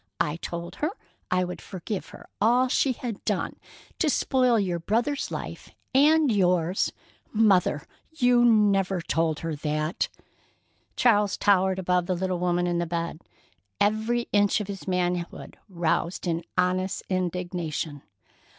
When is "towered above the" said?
11.37-12.15